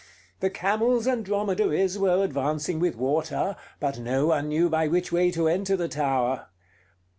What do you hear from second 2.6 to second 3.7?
with water,